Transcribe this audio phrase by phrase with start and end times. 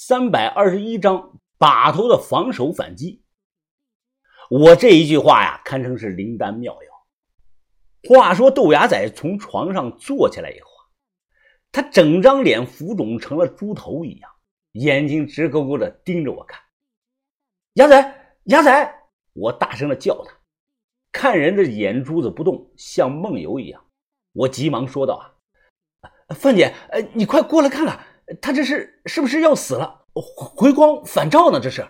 [0.00, 3.24] 三百二十一章把头的防守反击。
[4.48, 8.08] 我这一句话呀，堪称是灵丹妙药。
[8.08, 10.70] 话说豆芽仔从床上坐起来以后，
[11.72, 14.30] 他整张脸浮肿成了猪头一样，
[14.70, 16.60] 眼睛直勾勾的盯着我看。
[17.72, 18.94] 牙仔，牙仔！
[19.32, 20.32] 我大声的叫他，
[21.10, 23.84] 看人的眼珠子不动，像梦游一样。
[24.32, 25.34] 我急忙说道
[26.00, 27.98] ：“啊，范姐，呃，你快过来看看，
[28.40, 30.06] 他这是是不是要死了？
[30.12, 31.60] 回光返照呢？
[31.60, 31.86] 这是。”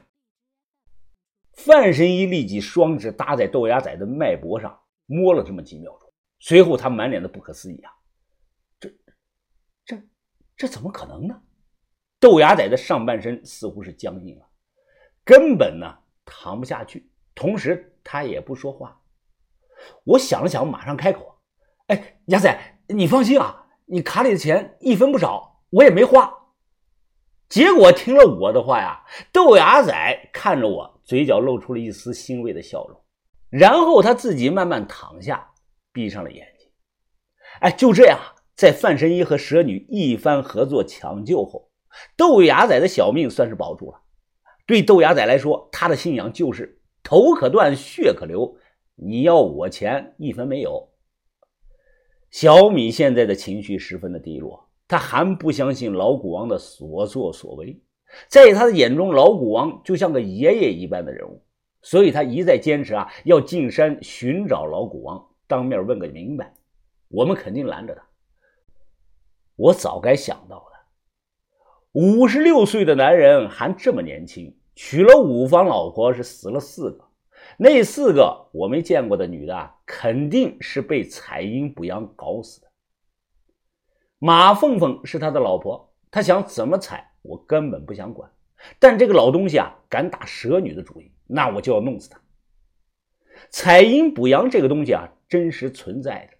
[1.52, 7.90] 范神医立即双指搭在豆芽仔的脉搏上，摸了这么几秒钟，随后他满脸的不可思议啊，
[8.78, 8.88] 这、
[9.84, 10.00] 这、
[10.56, 11.42] 这怎么可能呢？
[12.20, 14.48] 豆芽仔的上半身似乎是僵硬了，
[15.24, 15.86] 根本呢
[16.24, 17.10] 躺不下去。
[17.34, 19.00] 同时，他也不说话。
[20.04, 21.40] 我想了想，马上开口
[21.88, 26.32] ：“哎，牙仔，你放心啊，你卡里的钱一分不少，我也没花。”
[27.48, 29.02] 结果听了我的话呀，
[29.32, 33.00] 豆芽仔看着我，嘴角露出了一丝欣慰的笑容，
[33.50, 35.50] 然后他自己慢慢躺下，
[35.92, 36.68] 闭上了眼睛。
[37.60, 38.18] 哎，就这样，
[38.54, 41.70] 在范神医和蛇女一番合作抢救后，
[42.16, 44.00] 豆芽仔的小命算是保住了。
[44.66, 46.76] 对豆芽仔来说，他的信仰就是。
[47.00, 48.58] 头可断，血可流，
[48.96, 50.90] 你要我钱一分没有。
[52.30, 57.78] 小米现在的情绪十分的低落，他还不相信老古王的所作所为，
[58.26, 61.42] 在他的眼中，老古王就像个爷爷一般的人物，
[61.82, 66.54] 所以他一再坚持啊，要进山寻找老古王，当面问个明白。
[67.08, 68.02] 我们肯定拦着他。
[69.56, 70.78] 我早该想到的，
[71.92, 74.54] 五十六岁的男人还这么年轻。
[74.74, 77.04] 娶了五房老婆是死了四个，
[77.56, 82.67] 那四个我没见过的女的肯定是被采阴补阳搞死的。
[84.18, 88.30] 马凤凤是他的老婆，他想怎么采我根本不想管，
[88.78, 92.20] 但这个老东西啊敢打蛇女的主意，那我就要弄死他。
[93.50, 96.36] 采阴补阳这个东西啊真实存在的，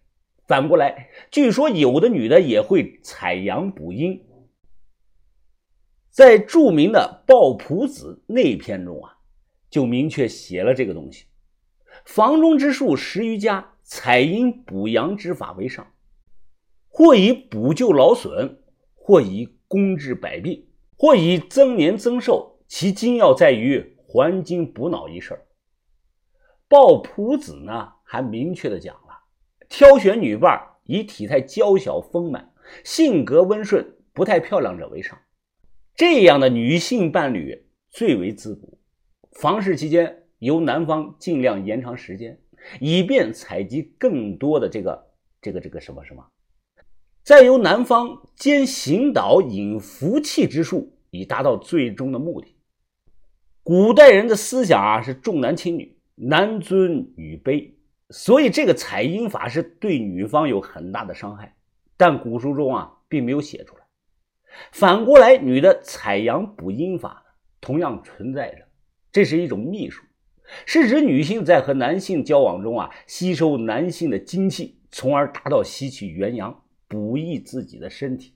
[0.46, 4.24] 反过来据说有的女的也会采阳补阴。
[6.10, 9.18] 在著名的《抱朴子》那篇中啊，
[9.70, 11.26] 就明确写了这个东西：
[12.04, 15.86] 房中之术十余家，采阴补阳之法为上，
[16.98, 18.58] 或以补救劳损，
[18.96, 20.66] 或以攻治百病，
[20.96, 22.58] 或以增年增寿。
[22.66, 25.36] 其精要在于还精补脑一事儿。
[26.66, 29.16] 《抱朴子》呢，还明确的讲了，
[29.68, 35.16] 挑选女伴以体态娇小丰满、性格温顺、不太漂亮者为上。
[35.94, 38.76] 这样的女性伴侣最为滋补。
[39.30, 42.40] 房事期间，由男方尽量延长时间，
[42.80, 45.06] 以便采集更多的这个
[45.40, 46.26] 这个这个什么什么，
[47.28, 52.56] 再由男方兼行导引福气之术，以达到最终的目的。
[53.62, 57.72] 古代人的思想啊是重男轻女，男尊女卑，
[58.08, 61.54] 所以这个采阴法是对女方有很大的伤害。
[61.98, 63.82] 但古书中啊并没有写出来。
[64.72, 67.22] 反过来，女的采阳补阴法
[67.60, 68.64] 同样存在着，
[69.12, 70.02] 这是一种秘术，
[70.64, 78.34] 是指女性在和男性交往中啊，吸收男性的精气，从而达到吸取元阳，补益自己的身体。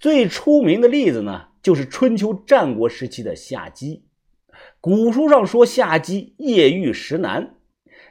[0.00, 4.06] 最出名的例子呢，就是春秋战国时期的夏姬。
[4.80, 7.56] 古书上说，夏姬夜遇石男，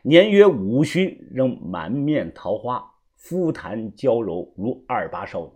[0.03, 2.83] 年约五旬，仍满面桃花，
[3.15, 5.51] 肤弹娇柔，如二八少女。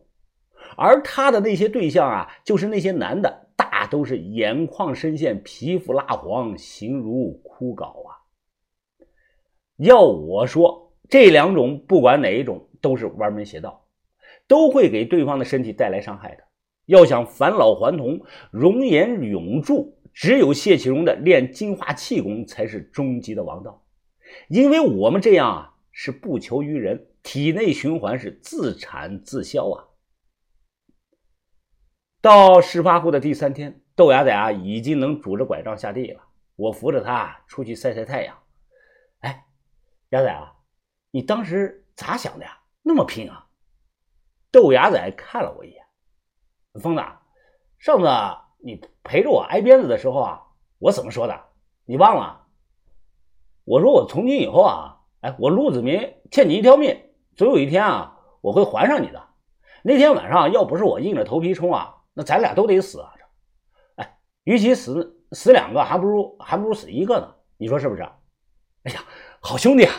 [0.75, 8.15] 而他的那些对象啊，就是那些男的，大都是眼眶深陷，皮肤蜡黄，形如枯槁啊。
[9.77, 13.85] 要我说，这两种不管哪一种，都是歪门邪道，
[14.47, 16.43] 都会给对方的身体带来伤害的。
[16.85, 23.83] 要想返老还童、容颜永驻，只有谢启荣的练精化气功才是终极的王道。
[24.47, 29.83] 因为我们这样啊，是不求于人，体内循环是自产自销啊。
[32.21, 36.21] 到事发后的第三天，豆芽仔啊已经能拄着拐杖下地了。
[36.56, 38.38] 我扶着他出去晒晒太阳。
[39.19, 39.45] 哎，
[40.09, 40.53] 芽仔啊，
[41.12, 42.57] 你当时咋想的呀？
[42.88, 43.48] 那么拼啊！
[44.50, 45.84] 豆芽仔看了我一眼，
[46.81, 47.04] 疯子，
[47.80, 48.07] 上次
[48.63, 50.42] 你陪着我挨鞭子的时候啊，
[50.80, 51.38] 我怎么说的？
[51.84, 52.48] 你忘了？
[53.66, 59.22] 我说我从今以后啊，哎，我陆子明欠你一条命，总有一天啊，我会还上你的。
[59.83, 62.04] 那天晚上要不是我硬着头皮冲啊！
[62.13, 63.13] 那咱俩都得死啊！
[63.98, 67.36] 哎，与其死死两个，还不如还不如死一个呢。
[67.57, 68.04] 你说是不是？
[68.83, 69.04] 哎呀，
[69.42, 69.94] 好兄弟啊！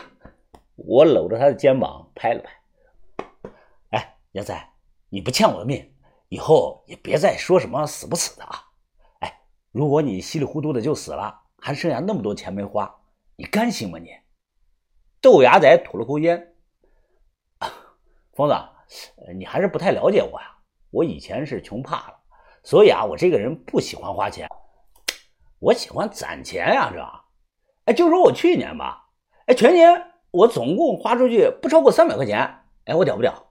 [0.77, 2.58] 我搂着他的肩膀拍了拍。
[4.29, 4.69] 哎，亚仔，
[5.09, 5.95] 你不欠我的命，
[6.29, 8.63] 以后也别再说什么死不死的啊！
[9.21, 9.41] 哎，
[9.73, 12.95] 如果你稀里糊涂的就死了，还剩下那么多钱没花，
[13.37, 13.99] 你甘心吗？
[13.99, 14.11] 你？
[15.21, 16.55] 豆芽仔吐了口烟，
[18.37, 18.55] 疯子，
[19.35, 20.57] 你还是不太了解我呀。
[20.91, 22.21] 我以前是穷怕了，
[22.63, 24.49] 所以啊，我这个人不喜欢花钱，
[25.59, 27.03] 我喜欢攒钱呀，这。
[27.87, 29.09] 哎，就说我去年吧，
[29.47, 32.39] 哎，全年我总共花出去不超过三百块钱，
[32.85, 33.48] 哎，我屌不屌？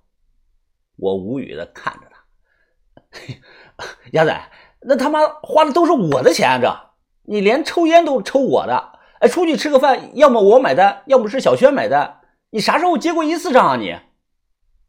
[0.97, 4.51] 我无语的看着他， 鸭仔，
[4.81, 6.89] 那他妈花的都是我的钱，啊这
[7.23, 13.75] 你连抽烟都抽我的，哎，出去吃个饭，要么我买单，要么是小轩买单，你啥时候结过一次账啊？
[13.75, 13.97] 你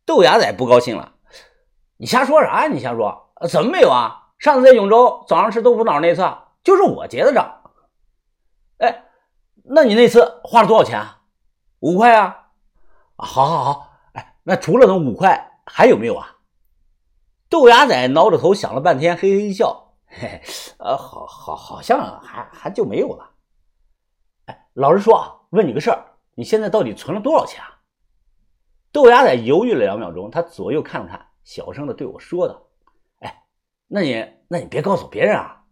[0.04, 1.14] 豆芽仔不高兴了，
[1.98, 2.68] 你瞎说啥呀？
[2.72, 4.28] 你瞎说，怎么没有啊？
[4.38, 6.22] 上次在永州早上吃豆腐脑那次，
[6.64, 7.62] 就是我结的账，
[8.78, 9.04] 哎。
[9.70, 10.98] 那你那次花了多少钱？
[11.80, 12.46] 五块啊！
[13.16, 16.36] 好，好，好，哎，那除了那五块，还有没有啊？
[17.48, 20.42] 豆芽仔挠着头想了半天，嘿嘿一笑，嘿嘿，
[20.78, 23.34] 呃，好好，好像还还就没有了。
[24.46, 26.04] 哎，老实说啊，问你个事儿，
[26.34, 27.80] 你现在到底存了多少钱啊？
[28.92, 32.62] 豆芽仔犹豫了两秒钟，他左右看了看，小声的对我说道
[33.20, 33.44] ：“哎，
[33.86, 35.64] 那你，那你别告诉别人啊！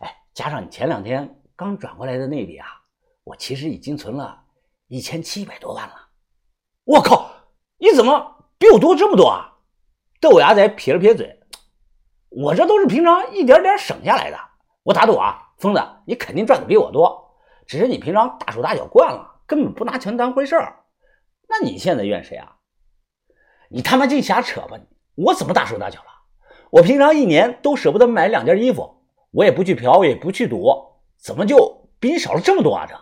[0.00, 2.66] 哎，加上你前两天刚转过来的那笔啊。”
[3.24, 4.44] 我其实已经存了
[4.88, 5.94] 一千七百多万了，
[6.84, 7.30] 我靠！
[7.78, 8.33] 你怎么
[8.64, 9.58] 比我多这么多啊？
[10.22, 11.38] 豆芽仔撇了撇嘴，
[12.30, 14.38] 我这都是平常一点点省下来的。
[14.84, 20.76] 我打赌啊，疯子，你肯定赚的比我多，只是你平常大手大脚惯了，根本不拿钱当回事儿。
[21.46, 22.56] 那你现在怨谁啊？
[23.68, 24.78] 你他妈净瞎扯吧！
[25.14, 26.06] 我怎么大手大脚了？
[26.70, 30.72] 我平常一年都舍不得买两件衣服，我也不去嫖，也不去赌，
[31.18, 32.86] 怎么就比你少了这么多啊？
[32.88, 32.98] 这？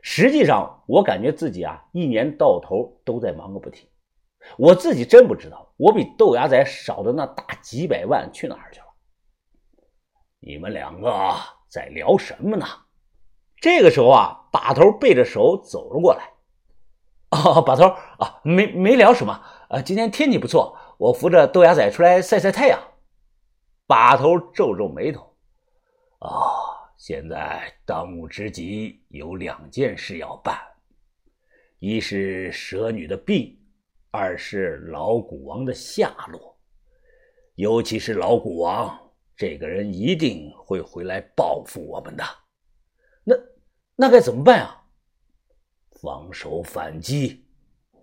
[0.00, 3.86] 实际上，我感觉自己啊，一年到头都在忙个不停。
[4.56, 8.86] 我自己真不知道，我比豆芽仔少的那大几百万去哪儿去了。
[10.40, 11.34] 你们两个
[11.68, 12.66] 在聊什么呢？
[13.56, 16.30] 这个时候啊，把头背着手走了过来。
[17.30, 17.86] 哦，把头
[18.18, 19.32] 啊，没没聊什么。
[19.68, 22.78] 啊，今天天气不错，我扶着豆芽仔出来晒晒太阳。
[23.86, 25.34] 把头皱皱眉头。
[26.20, 26.72] 哦。
[26.96, 30.56] 现在当务之急有两件事要办，
[31.78, 33.58] 一是蛇女的病，
[34.16, 36.56] 二是老古王的下落。
[37.56, 38.96] 尤其是老古王
[39.34, 42.22] 这个人，一定会回来报复我们的。
[43.24, 43.34] 那
[43.96, 44.86] 那该怎么办啊？
[46.00, 47.44] 防守反击。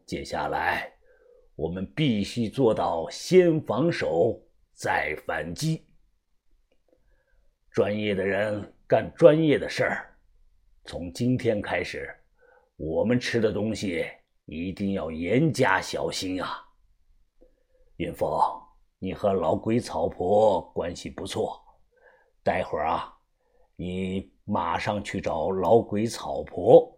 [0.06, 0.92] 接下来
[1.56, 4.38] 我们必须做到先防守
[4.74, 5.86] 再反击。
[7.72, 8.62] 专业的人。
[8.86, 10.13] 干专业的事儿，
[10.84, 12.13] 从今天开始，
[12.75, 14.06] 我们吃的东西
[14.53, 16.62] 一定要严加小心啊！
[17.95, 18.30] 云峰，
[19.00, 21.57] 你和老鬼草婆关系不错，
[22.44, 23.18] 待会儿啊，
[23.77, 26.94] 你马上去找老鬼草婆，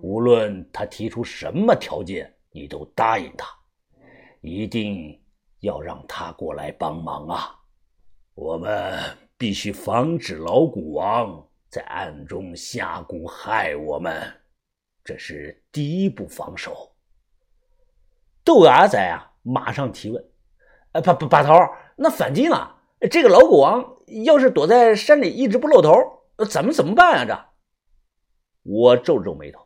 [0.00, 3.46] 无论他提出什么条件，你都答应他，
[4.40, 5.22] 一定
[5.60, 7.60] 要让他过来帮忙啊！
[8.34, 8.98] 我们。
[9.38, 14.32] 必须防止老古王在暗中下蛊害我们，
[15.06, 16.92] 这是第一步防守。
[18.42, 20.28] 豆芽仔啊，马上提问
[20.90, 21.52] ：“呃，把把把头，
[21.94, 22.74] 那反击呢？
[23.08, 25.92] 这个老古王要是躲在山里一直不露头，
[26.50, 27.24] 咱们怎么办啊？
[27.24, 27.44] 这……”
[28.68, 29.60] 我皱了皱眉头：“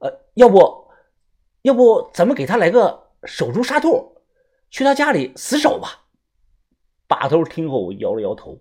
[0.00, 0.90] 呃，要不，
[1.62, 4.20] 要不咱们给他来个守株杀兔，
[4.68, 6.04] 去他家里死守吧？”
[7.08, 8.60] 把头听后摇了摇头。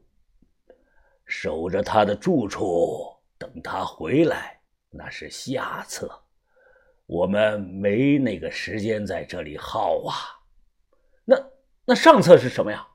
[1.25, 4.61] 守着他的住处，等他回来，
[4.97, 6.23] 那是下策。
[7.05, 10.15] 我们没那个时间在这里耗啊。
[11.25, 11.35] 那
[11.85, 12.87] 那上策是什么呀？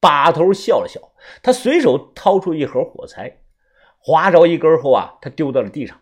[0.00, 1.00] 把头笑了笑，
[1.42, 3.42] 他随手掏出一盒火柴，
[3.98, 6.00] 划着一根后啊，他丢到了地上，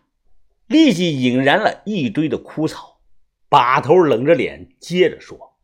[0.67, 3.01] 立即引燃了一堆的枯草。
[3.49, 5.57] 把头冷着脸接着说：“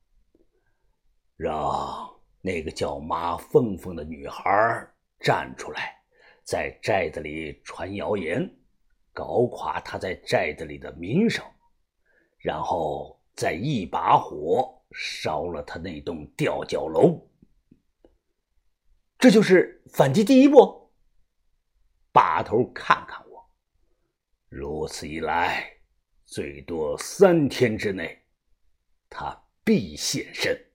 [1.36, 2.10] 让
[2.40, 4.88] 那个叫马凤凤的女孩。”
[5.20, 6.02] 站出来，
[6.44, 8.50] 在寨子里传谣言，
[9.14, 11.46] 搞垮他在寨子里的名声，
[12.40, 17.30] 然后再一把火烧了他那栋吊脚楼。
[19.18, 20.92] 这就是反击第一步。
[22.12, 23.50] 把头看看我，
[24.50, 25.78] 如此一来，
[26.26, 28.24] 最多三天之内，
[29.10, 30.73] 他必现身。